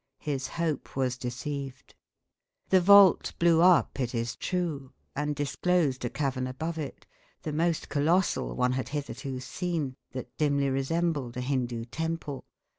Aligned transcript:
His 0.21 0.47
hope 0.47 0.95
was 0.95 1.15
deceived. 1.15 1.93
The 2.69 2.81
vault 2.81 3.33
blew 3.37 3.61
up, 3.61 3.99
it 3.99 4.15
is 4.15 4.35
true, 4.35 4.93
and 5.15 5.35
disclosed 5.35 6.03
a 6.03 6.09
cavern 6.09 6.47
above 6.47 6.79
it, 6.79 7.05
the 7.43 7.53
most 7.53 7.87
colossal 7.87 8.55
one 8.55 8.71
had 8.71 8.89
hitherto 8.89 9.39
seen, 9.39 9.93
that 10.13 10.35
dimly 10.39 10.71
resembled 10.71 11.37
a 11.37 11.41
Hindoo 11.41 11.85
temple. 11.85 12.45